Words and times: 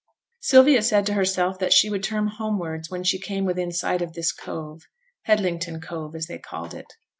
Sylvia 0.39 0.81
said 0.81 1.05
to 1.05 1.13
herself 1.13 1.59
that 1.59 1.73
she 1.73 1.87
would 1.87 2.01
turn 2.01 2.25
homewards 2.25 2.89
when 2.89 3.03
she 3.03 3.19
came 3.19 3.45
within 3.45 3.71
sight 3.71 4.01
of 4.01 4.13
this 4.13 4.31
cove, 4.31 4.81
Headlington 5.27 5.79
Cove, 5.79 6.15
they 6.27 6.39
called 6.39 6.73
it. 6.73 6.87